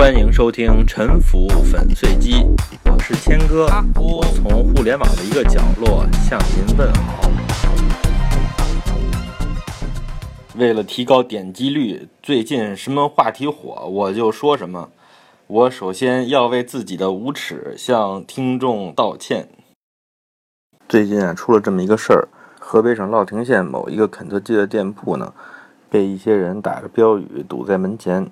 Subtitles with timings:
[0.00, 2.32] 欢迎收听《沉浮粉碎机》，
[2.86, 3.66] 我是谦哥，
[3.96, 7.30] 我从互联网的一个角落向您问好。
[10.56, 14.88] 为了提高点击率，最近什么话题火我就说什么。
[15.46, 19.50] 我首先要为自己的无耻向听众道歉。
[20.88, 22.26] 最近啊，出了这么一个事儿，
[22.58, 25.34] 河北省乐亭县某一个肯德基的店铺呢，
[25.90, 28.26] 被一些人打着标语堵在门前，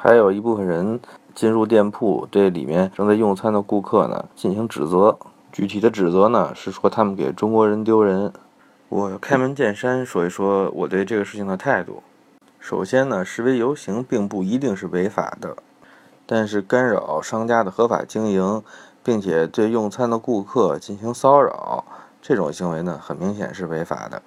[0.00, 1.00] 还有一部分人
[1.34, 5.18] 进入店铺，对里面正在用餐的顾客呢进行指责。
[5.50, 8.32] 具体的指责呢是说他们给中国人丢人。
[8.88, 12.04] 我开门见山说一说我对这个事情的态度。
[12.60, 15.56] 首先呢，示威游行并不一定是违法的，
[16.24, 18.62] 但是干扰商家的合法经营。
[19.00, 21.82] 并且对用餐的顾客进行骚扰，
[22.20, 24.20] 这种行为呢，很明显是违法的。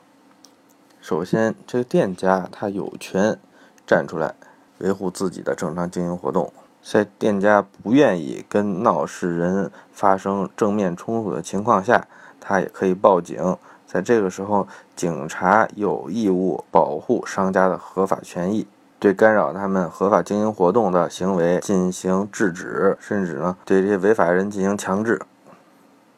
[1.00, 3.38] 首先，这个店家他有权
[3.86, 4.34] 站出来
[4.82, 6.52] 维护自己的正常经营活动，
[6.84, 12.08] 在店家不愿意跟闹事人发生正面冲突的情况下，
[12.40, 13.58] 他也可以报警。
[13.88, 18.68] 在这个时候，警察有义务保护商家的合法权益。
[19.00, 25.20] 对干扰他们合法经营活动的行为进行制止，甚至呢对这些违法人进行强制。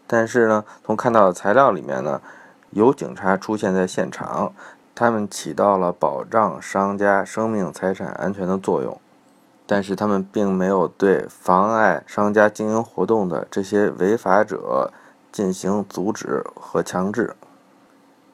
[0.06, 2.22] 但是呢，从看到的材料里面呢，
[2.72, 4.52] 有警察出现在现场，
[4.96, 9.00] 他们起到了保障商家生命财产安全的作用，
[9.66, 14.92] 但是他们并没有对妨碍商家经营活动的这些违法者
[15.32, 17.36] 进行阻止和强制。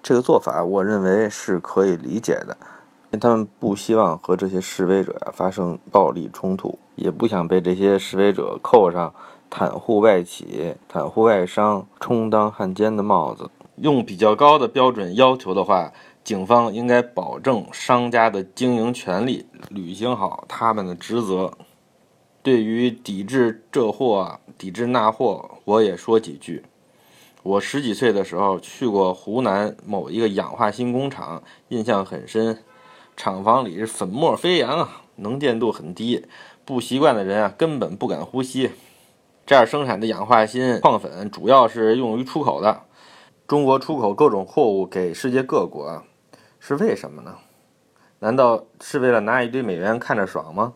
[0.04, 2.58] 这个做法，我认为是可以理解的。
[3.12, 9.12] 因为他们不希望和这些示威者发生暴力冲突，也不想被这些示威者扣上
[9.50, 13.50] 袒护外企、袒护外商、充当汉奸的帽子。
[13.78, 15.92] 用比较高的标准要求的话，
[16.23, 21.53] 警方应该保证商家的经营权利，履行好他们的职责。
[22.42, 26.63] 对于抵制这货、抵制那货，我也说几句。
[27.41, 32.63] 我十几岁的时候去过湖南某一个氧化锌工厂，印象很深。
[33.18, 36.25] 厂房里是粉末飞扬啊，能见度很低，
[36.63, 38.72] 不习惯的人啊根本不敢呼吸。
[39.46, 42.84] 这儿生产的氧化锌矿粉主要是用于出口的，
[43.47, 46.03] 中国出口各种货物给世界各国，
[46.59, 47.38] 是为什么呢？
[48.20, 50.74] 难道是为了拿一堆美元看着爽吗？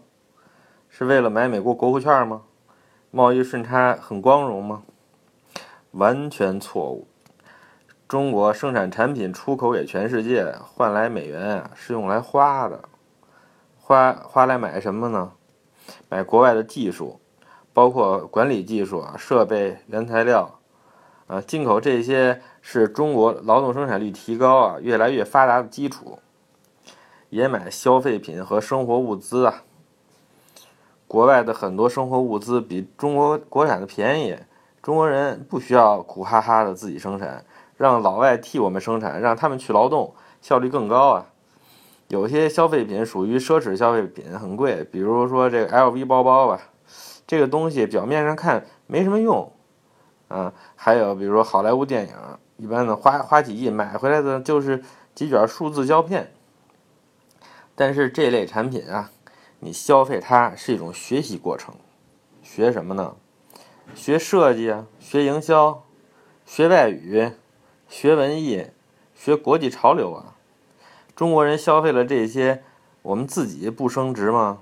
[0.90, 2.44] 是为了买美国国库券吗？
[3.12, 4.84] 贸易顺差很光荣吗？
[5.92, 7.08] 完全错误。
[8.08, 12.82] 中国生产产品出口给全世界，换来美元啊，是用来花的，
[13.78, 15.34] 花花来买什么呢？
[16.10, 17.20] 买国外的技术，
[17.74, 20.60] 包括管理技术啊、设备、原材料，
[21.28, 26.20] 啊，进口这些是中国劳动生产率提高啊、越来越发达的基础。
[27.30, 29.64] 也买消费品和生活物资啊，
[31.08, 34.38] 国外的很多生活物资比中国国产的便宜，
[34.82, 37.46] 中国人不需要苦哈哈的自己生产。
[37.76, 41.26] 让老外替我们生产，让他们去劳动，效率更高啊！
[42.08, 46.62] 有些消费品属于奢侈消费品，很贵，比如说这个 LV 包包吧，
[47.26, 49.52] 这个东西表面上看没什么用，
[50.34, 52.16] 啊，还有比如说好莱坞电影，
[52.58, 54.84] 一般的花花几亿买回来的就是
[55.14, 56.34] 几卷数字胶片。
[57.76, 59.12] 但是这类产品啊，
[59.60, 61.76] 你消费它是一种学习过程，
[62.42, 63.16] 学什么呢？
[63.94, 65.84] 学设计啊，学营销，
[66.46, 67.34] 学外语。
[67.90, 68.66] 学文艺，
[69.14, 70.34] 学国际潮流啊！
[71.16, 72.64] 中国人消费了这些，
[73.04, 74.58] 我们自己不升值吗？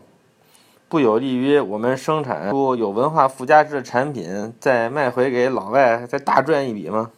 [0.92, 7.12] 不有利于我们生产出有文化附加值的产品，再卖回给老外，再大赚一笔吗？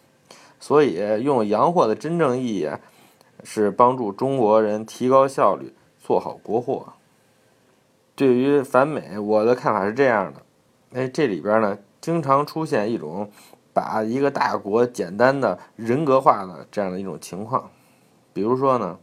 [0.60, 2.70] 所以，用洋货的真正意义
[3.44, 6.94] 是帮助中国人提高效率，做好国货。
[8.16, 10.42] 对于反美，我的看法是这样的：
[10.94, 13.32] 哎，这里边呢，经常出现一种。
[13.74, 17.72] 把一个大国简单的人格化的这样的一种情况，
[18.32, 19.00] 比如说呢，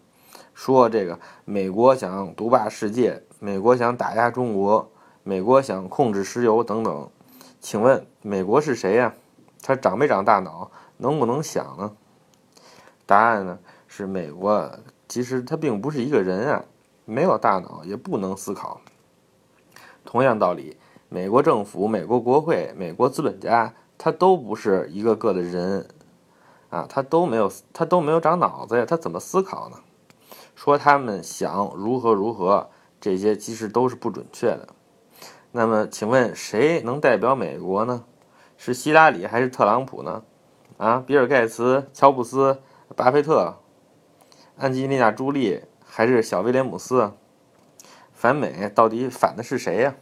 [0.54, 4.90] 说这个美国想独霸世界，美国想打压中国，
[5.24, 7.08] 美国想控制石油等等，
[7.58, 9.14] 请问美国是谁呀？
[9.62, 10.70] 他长没长大脑？
[10.98, 11.92] 能不能想呢？
[13.06, 13.58] 答案呢
[13.88, 14.70] 是美国
[15.08, 16.64] 其实他并不是一个人啊，
[17.06, 18.80] 没有大脑，也不能思考。
[20.04, 20.76] 同样道理，
[21.08, 23.74] 美国政府、美国国会、美国资本家。
[24.02, 25.86] 他都不是一个个的人，
[26.70, 29.76] 啊，他都没有，他都没有长脑子呀，他怎么思考呢？
[30.54, 34.68] 说他们想如何如何，这些其实都是不准确的。
[35.52, 38.04] 那么，请问谁能代表美国呢？
[38.56, 40.22] 是希拉里还是特朗普呢？
[40.76, 42.60] 啊，比尔盖茨、乔布斯、
[42.94, 43.56] 巴菲特、
[44.56, 47.12] 安吉丽娜·朱莉还是小威廉姆斯？
[48.12, 49.94] 反美到底反的是谁呀？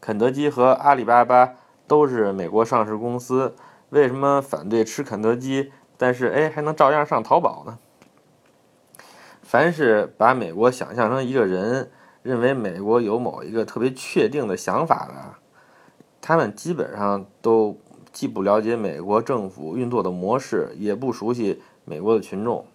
[0.00, 1.56] 肯德基和阿里巴巴
[1.86, 3.54] 都是美国上市公司，
[3.90, 7.78] 为什么反对吃肯德基，但是哎还能照样上淘宝呢？
[9.42, 11.90] 凡是把美国想象成一个人，
[12.22, 15.34] 认为美国有某一个特别确定的想法的，
[16.20, 17.78] 他们基本上都
[18.12, 22.66] 既不了解美国政府运作的模式，也不熟悉美国的群众。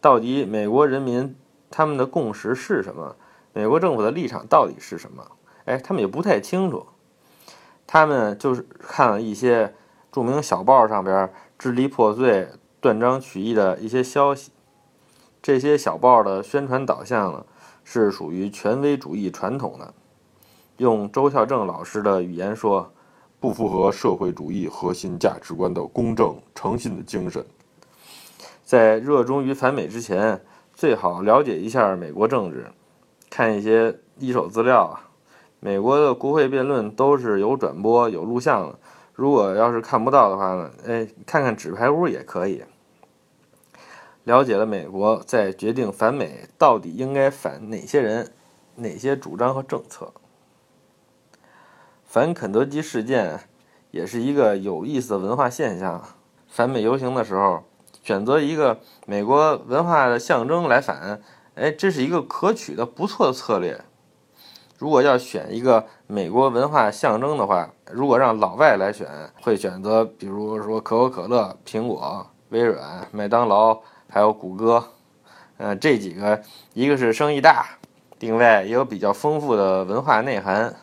[0.00, 1.34] 到底美国人民
[1.70, 3.16] 他们的共识是什么？
[3.52, 5.30] 美国政府的立场到底是什么？
[5.64, 6.86] 哎，他们也不太清楚。
[7.86, 9.74] 他们就是看了一些
[10.10, 12.48] 著名小报上边支离破碎、
[12.80, 14.50] 断章取义的一些消息。
[15.40, 17.46] 这些小报的宣传导向呢，
[17.84, 19.94] 是属于权威主义传统的。
[20.78, 22.90] 用周孝正老师的语言说，
[23.38, 27.44] 不符合社会主义核心价值观的公正诚信的精神。
[28.64, 30.42] 在热衷于反美之前，
[30.72, 32.66] 最好了解一下美国政治，
[33.30, 35.08] 看一些一手资料啊。
[35.60, 38.78] 美国的国会辩论都是有转播、有录像的。
[39.12, 42.62] 如果要是看不到的话呢，哎，看看纸牌屋也可以。
[44.24, 48.32] 了解了美国，再决定反美到底应该反哪些人、
[48.76, 50.12] 哪些主张和政策。
[52.04, 53.40] 反肯德基事件
[53.90, 56.02] 也是一个有意思的文化现象。
[56.48, 57.64] 反美游行的时候，
[58.02, 61.20] 选择一个美国文化的象征来反，
[61.54, 63.84] 哎，这是一个可取的、不错的策略。
[64.78, 69.06] 如果要选一个美国文化象征的话，如果让老外来选，
[69.42, 73.82] 会选择比如说可口可乐、苹果、微软、麦当劳。
[74.14, 74.90] 还有谷歌，
[75.56, 76.40] 呃，这几个
[76.72, 77.66] 一个是生意大，
[78.20, 80.76] 另外也有比较丰富的文化内涵，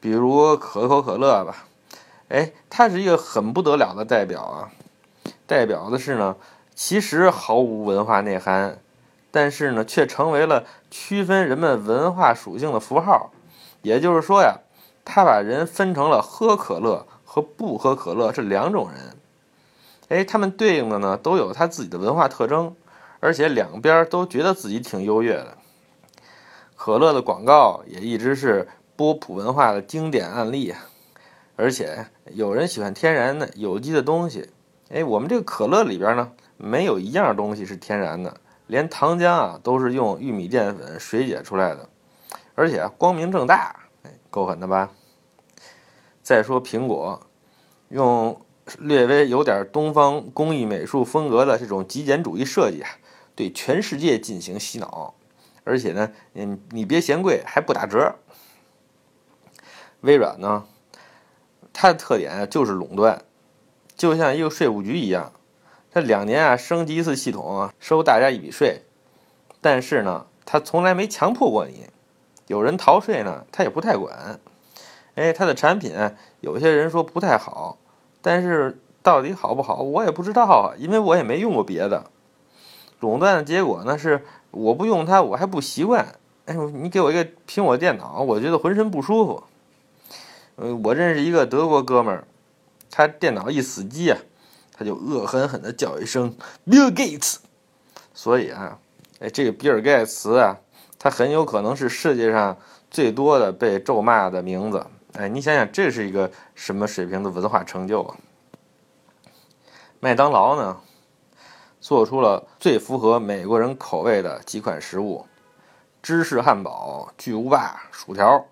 [0.00, 1.68] 比如可口可乐吧，
[2.30, 4.70] 哎，它是一个很不得了的代表啊，
[5.46, 6.34] 代表的是呢，
[6.74, 8.80] 其实毫无文化内涵，
[9.30, 13.30] 但是呢，却成为了区分人们文化属性的符号，
[13.82, 14.56] 也就是说呀，
[15.04, 19.16] 它把人分成了喝可乐和不喝可乐这两种人。
[20.08, 22.74] 哎，他们对应的呢都有他自己的文化特征，
[23.20, 25.58] 而且两边都觉得自己挺优越的。
[26.76, 30.74] 可乐的广告也一直是波普文化的经典案例，
[31.56, 34.48] 而且有人喜欢天然的有机的东西。
[34.88, 41.86] 哎，我们这个可乐里边呢，没有一样东西是天然的，连糖浆啊都是用玉米淀粉水解出来的，
[42.54, 44.90] 而且光明正大，哎，够狠的吧？
[46.22, 47.20] 再说苹果，
[47.90, 48.40] 用。
[48.78, 52.90] 略微有点东方工艺美术风格的这种极简主义设计啊，
[53.34, 55.14] 对全世界进行洗脑，
[55.64, 58.16] 而且呢，嗯，你别嫌贵，还不打折。
[60.02, 60.66] 微软呢，
[61.72, 63.24] 它的特点就是垄断，
[63.96, 65.32] 就像一个税务局一样，
[65.90, 68.82] 它两年啊升级一次系统，收大家一笔税，
[69.60, 71.86] 但是呢，它从来没强迫过你，
[72.46, 74.40] 有人逃税呢，它也不太管。
[75.16, 75.92] 哎，它的产品
[76.40, 77.76] 有些人说不太好。
[78.20, 82.04] 但是到底好不好，我也不知道啊，因为我也没用过别的。
[83.00, 86.16] 垄断的结果呢是，我不用它，我还不习惯。
[86.46, 89.44] 哎，你给我一个苹果电脑，我觉得浑身不舒服。
[90.56, 92.24] 嗯，我认识一个德国哥们儿，
[92.90, 94.18] 他电脑一死机啊，
[94.72, 96.34] 他就恶狠狠地叫一声
[96.66, 97.36] “Bill Gates”。
[98.12, 98.78] 所以啊，
[99.20, 100.58] 哎，这个比尔盖茨啊，
[100.98, 102.56] 他很有可能是世界上
[102.90, 104.84] 最多的被咒骂的名字。
[105.14, 108.16] 哎，你想想，这是一个什么水平的文化成就啊？
[110.00, 110.80] 麦当劳呢，
[111.80, 115.26] 做出了最符合美国人口味的几款食物：
[116.02, 118.46] 芝士汉堡、巨无霸、薯条，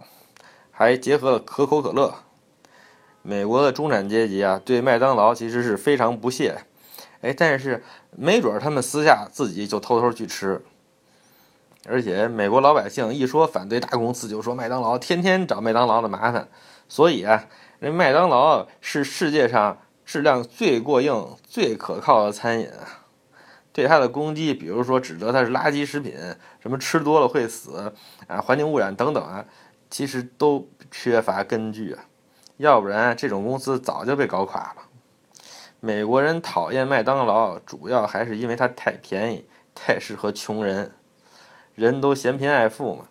[0.72, 2.14] 还结合了可口可乐。
[3.22, 6.64] 美国的中产阶级啊，对麦当劳其实是非常不屑。
[7.20, 10.64] 哎，但是没准他们私下自己就偷偷去吃。
[11.88, 16.48] 而且美国老百姓一说反对大公司，就说麦当劳天天找麦当劳的麻烦，
[16.88, 17.46] 所以啊，
[17.78, 22.68] 人麦当劳是世界上质量最过硬、最可靠的餐饮。
[23.72, 26.14] 对它的攻击，比如说指责它是垃圾食品，
[26.60, 27.92] 什么吃多了会死
[28.26, 29.44] 啊、环境污染等等啊，
[29.90, 32.04] 其实都缺乏根据啊。
[32.56, 34.76] 要不然这种公司早就被搞垮了。
[35.80, 40.92] 美国人讨厌麦当劳，主要还是因为它太便宜，太适合穷人。
[41.76, 43.04] 人都嫌贫爱富嘛，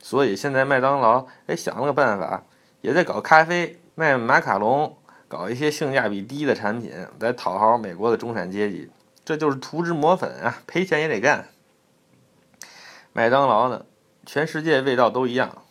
[0.00, 2.44] 所以现在麦当劳哎想了个办法，
[2.82, 8.90] 也在搞咖啡、卖马卡龙，搞一些性价比低的产品来讨好美国的中产阶级。
[9.24, 11.48] 这就是涂脂抹粉啊，赔钱也得干。
[13.12, 13.86] 麦当劳呢，
[14.26, 15.62] 全世界味道都一样，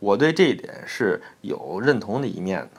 [0.00, 2.66] 我对这一点是有认同的一面的。《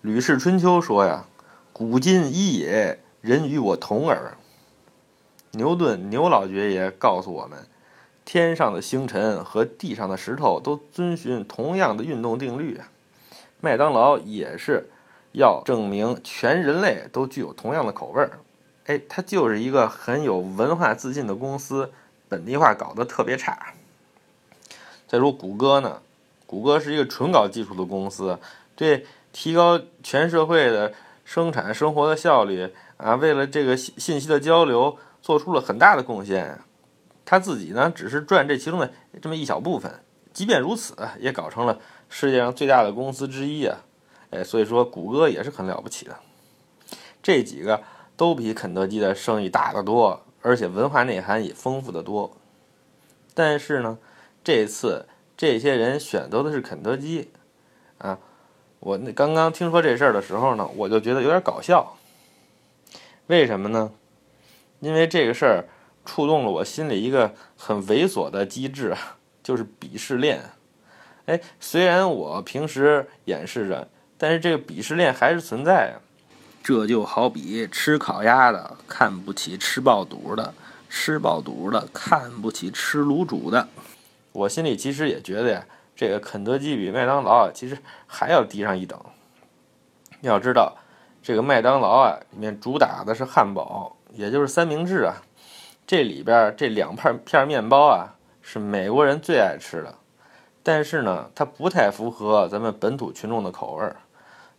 [0.00, 1.26] 吕氏春秋》说呀
[1.72, 4.38] ：“古今一也，人与我同耳。”
[5.50, 7.66] 牛顿牛老爵爷告诉我们。
[8.24, 12.88] 天上的星辰和地上的石头都遵循同样的运动定律啊。
[13.60, 14.88] 麦当劳也是
[15.32, 18.38] 要证明全人类都具有同样的口味儿。
[18.86, 21.92] 哎，它就是一个很有文化自信的公司，
[22.28, 23.74] 本地化搞得特别差。
[25.06, 26.00] 再说谷歌呢，
[26.46, 28.38] 谷歌是一个纯搞技术的公司，
[28.74, 30.92] 对提高全社会的
[31.24, 36.58] 生产生活的效率啊，为了这个信信息的交流做出了很大的贡献。
[37.24, 40.00] 他自己呢，只是赚这其中的这么一小部分。
[40.32, 43.78] 即便如此，也搞成了世界上最大的公司之一啊！
[44.30, 46.16] 哎，所以说谷歌也是很了不起的。
[47.22, 47.82] 这几个。
[48.14, 52.30] 都比肯德基的生意大得多，而且文化内涵也丰富得多。
[53.34, 53.98] 但是呢，
[54.44, 57.30] 这次这些人选择的是肯德基，
[57.98, 58.18] 啊，
[58.80, 61.96] 我那刚刚听说这事儿的时候呢，我就觉得有点搞笑。
[63.26, 63.90] 为什么呢？
[64.80, 65.64] 因为这个事儿
[66.04, 68.96] 触动了我心里一个很猥琐的机制，
[69.42, 70.42] 就是鄙视链。
[71.26, 76.02] 哎，虽然我平时掩饰着，但是这个鄙视链还是存在啊。
[76.64, 80.54] 这就好比吃烤鸭的看不起吃爆肚的，
[80.88, 83.68] 吃爆肚的看不起吃卤煮的。
[84.32, 85.66] 我心里其实也觉得呀，
[85.96, 88.96] 这个肯德基比麦当劳，其实还要低上一等。
[90.20, 90.76] 要知道，
[91.20, 95.22] 这个麦当劳啊，里面主打的是汉堡，也就是三明治啊，
[95.86, 99.94] 这里边这两片片面包啊，是美国人最爱吃的，
[100.62, 103.96] 但是呢，它不太符合咱们本土群众的口味儿。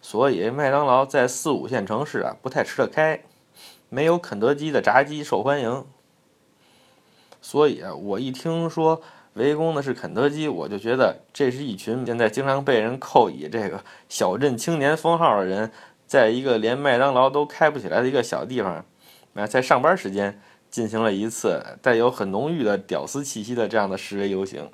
[0.02, 3.22] 所以麦当劳在四五线城市啊不太吃得开，
[3.90, 5.86] 没有肯德基的炸鸡受欢迎。
[7.42, 9.02] 所以啊，我一听说
[9.36, 15.72] 围攻的是肯德基，我就觉得这是一群现在经常被人扣以这个小镇青年封号的人，
[16.06, 18.86] 在一个连麦当劳都开不起来的一个小地方，
[19.36, 20.42] 啊，在上班时间
[20.74, 24.72] 进行了一次带有很浓郁的屌丝气息的这样的示威游行，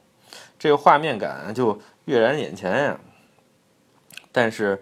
[0.58, 3.00] 这个画面感就跃然眼前呀。
[4.32, 4.82] 但是。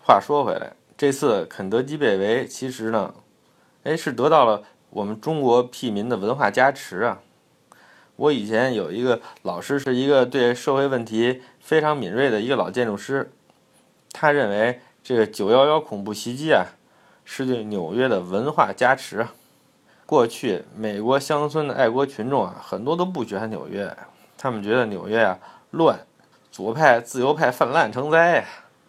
[0.00, 3.12] 话说回来，这次肯德基被围，其实呢，
[3.84, 7.20] 哎，是得到了我们中国屁民的文化加持啊。
[8.16, 13.30] 我以前有一个老师，是一个对社会问题非常敏锐的一个老建筑师，
[14.12, 16.64] 他认为这个九幺幺恐怖袭击啊，
[17.26, 19.26] 是对纽约的文化加持。
[20.08, 23.94] 过去美国乡村的爱国群众啊，很多都不喜欢纽约，
[24.38, 25.38] 他们觉得纽约啊
[25.72, 26.00] 乱，
[26.50, 28.42] 左派、自由派泛滥成灾。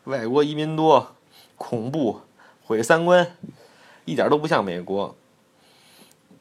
[0.06, 1.12] 外国移民多，
[1.58, 2.22] 恐怖，
[2.64, 3.36] 毁三观，
[4.06, 5.14] 一点都不像美国。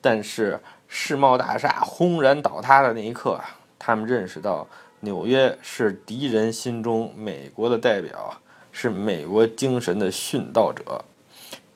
[0.00, 3.40] 但是世贸大厦轰然倒塌的那一刻，
[3.80, 4.64] 他们认识到
[5.00, 11.04] 纽约是敌人心中美国的代表，是美国精神的殉道者。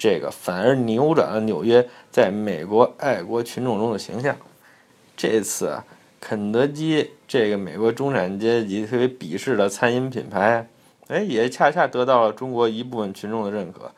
[0.02, 4.37] 这个反而扭转了纽约在美国爱国群众中的形象。
[5.16, 5.85] 这次啊
[6.18, 10.66] 肯德基这个美国中产阶级特别鄙视的餐饮品牌。
[11.06, 13.92] 哎，也恰恰得到了中国一部分群众的认可，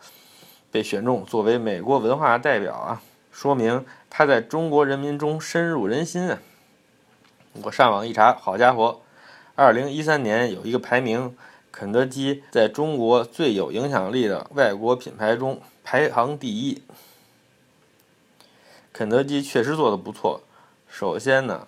[0.71, 3.01] 被选中作为美国文化代表啊，
[3.33, 6.39] 说明他在中国人民中深入人心啊。
[7.63, 9.01] 我上网一查，好家伙，
[9.55, 11.35] 二零一三年有一个排名，
[11.75, 16.81] 肯德基在中国最有影响力的外国品牌中排行第一。
[18.93, 20.41] 肯德基确实做的不错，
[20.87, 21.67] 首先呢，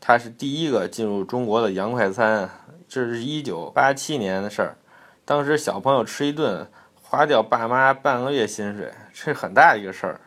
[0.00, 2.48] 它是第一个进入中国的洋快餐。
[2.88, 4.76] 这是一九八七年的事儿，
[5.24, 6.70] 当时小朋友吃一顿
[7.02, 10.20] 花掉爸妈半个月薪水，这很大一个事儿。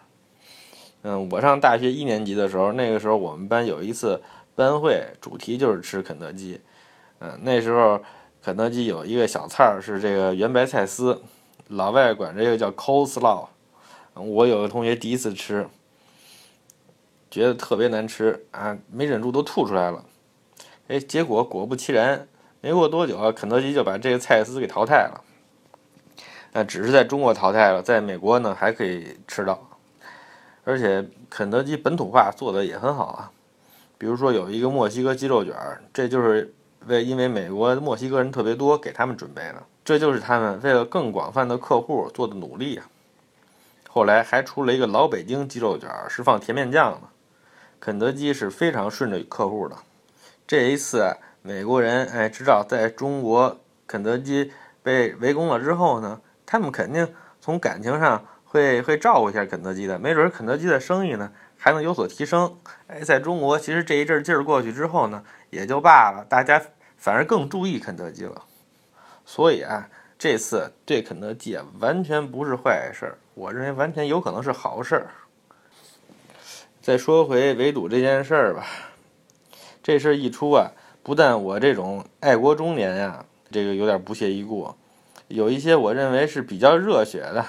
[1.04, 4.22] 嗯，我上大学一年级的时候，那个时候我们班有一次
[4.56, 6.60] 班会，主题就是吃肯德基。
[7.20, 8.04] 嗯，那时候
[8.46, 11.20] 肯德基有一个小菜儿是这个圆白菜丝，
[11.70, 13.48] 老外管这个叫 coleslaw。
[14.14, 15.68] 我有个同学第一次吃，
[17.32, 20.06] 觉得特别难吃啊，没忍住都吐出来了。
[20.90, 22.28] 哎，结果果不其然。
[22.62, 25.24] 没过多久啊，肯德基就把这个菜丝给淘汰了。
[26.52, 29.60] 那，只是在中国淘汰了，在美国呢还可以吃到。
[30.64, 33.32] 而且肯德基本土化做的也很好啊，
[33.98, 36.54] 比如说有一个墨西哥鸡肉卷儿，这就是
[36.88, 39.64] 为因为美国墨西哥人特别多，给他们准备的。
[39.84, 42.86] 这就是他们为了更广泛的客户做的努力啊。
[43.90, 47.02] 后来还出了一个老北京鸡肉卷，是放甜面酱的。
[47.80, 49.76] 肯德基是非常顺着客户的。
[50.48, 51.16] 这一次。
[51.48, 54.52] 美国人哎，知道在中国肯德基
[54.82, 57.08] 被围攻了之后呢，他们肯定
[57.40, 62.58] 从感情上会会照顾一下肯德基的，没准肯德基的生意呢还能有所提升。
[62.88, 66.60] 哎，在中国其实这一阵劲儿过去之后呢，也就罢了，大家
[67.06, 68.46] 反而更注意肯德基了。
[69.28, 75.12] 所以啊，这次对肯德基完全不是坏事儿，我认为完全有可能是好事儿。
[76.82, 78.66] 再说回围堵这件事儿吧。
[79.84, 80.72] 这事儿一出啊，
[81.04, 84.74] 不但我这种爱国中年呀，这个有点不屑一顾，
[85.28, 87.46] 有一些我认为是比较热血的，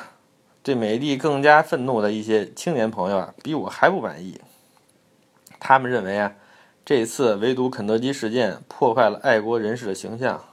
[0.63, 4.39] 对美帝更加愤怒的一些青年朋友啊，比我还不满意。
[5.59, 6.35] 他们认为啊，
[6.87, 10.45] 这次围堵肯德基事件破坏了爱国人士的形象。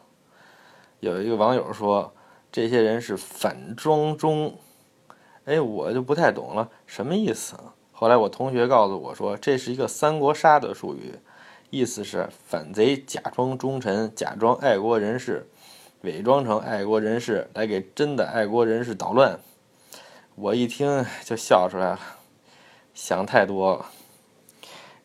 [0.99, 2.11] 有一个网友说，
[2.51, 4.57] 这些人是反装中，
[5.45, 7.55] 哎，我就不太懂了，什么意思？
[7.91, 11.19] 后来我同学告诉我说，这是一个三国杀的术语。
[11.69, 15.47] 意思是反贼假装忠臣，假装爱国人士，
[16.01, 19.39] 伪装成爱国人士来给真的爱国人士捣乱。
[20.33, 21.99] 我一听就笑出来了，
[22.95, 23.85] 想太多了。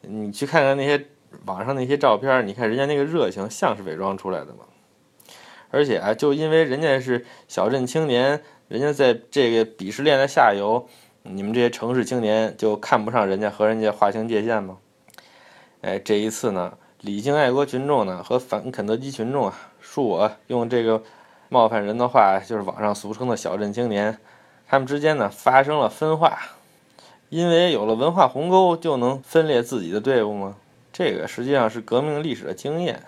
[0.01, 1.07] 你去看看那些
[1.45, 4.65] 网上那些照片，你看人家那个热情像是伪装出来的吗？
[5.71, 10.89] 而且啊，就因为人家是小镇青年，人家在这个鄙视链的下游，
[11.23, 14.79] 你们这些城市青年就看不上人家，和人家划清界限吗？
[15.83, 21.03] 哎，这一次呢，理性爱国群众呢和反肯德基群众啊，恕我用这个
[21.51, 24.19] 冒犯人的话，就是网上俗称的小镇青年，
[24.67, 26.39] 他们之间呢发生了分化，
[27.29, 30.57] 因为有了文化鸿沟，就能分裂自己的队伍吗？
[30.99, 33.05] 这个实际上是革命历史的经验。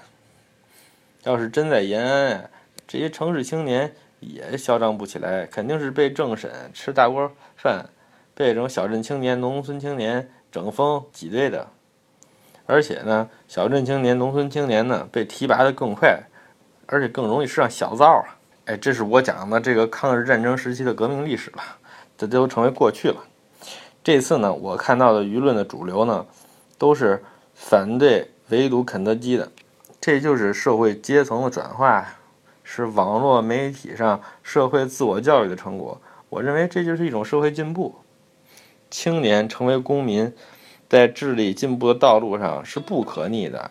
[1.25, 2.44] 要是真在延安啊，
[2.87, 7.87] 这些城市青年也嚣张不起来，肯定是被政审吃大锅饭，
[8.32, 11.66] 被这种小镇青年、农村青年整风挤兑的。
[12.64, 16.23] 而且呢，小镇青年、农村青年呢，被提拔的更快，
[16.87, 18.38] 而且更容易吃上小灶啊！
[18.66, 21.62] 哎，这是我讲的这个抗日战争时期的革命历史了，
[22.16, 23.16] 这都成为过去了。
[24.04, 26.25] 这次呢，我看到的舆论的主流呢，
[26.78, 27.20] 都是
[27.62, 29.52] 反对围堵肯德基的，
[30.00, 32.04] 这就是社会阶层的转化，
[32.64, 36.00] 是网络媒体上社会自我教育的成果。
[36.30, 37.94] 我认为这就是一种社会进步，
[38.90, 40.32] 青年成为公民。
[40.88, 43.70] 在智力进步的道路上是不可逆的，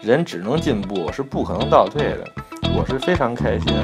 [0.00, 2.26] 人只能进步，是不可能倒退的。
[2.74, 3.74] 我是非常开心，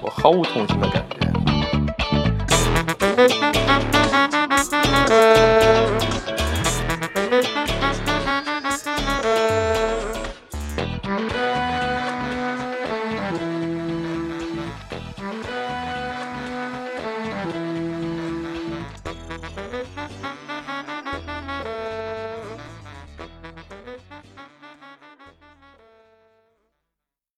[0.00, 1.18] 我毫无痛心的感觉。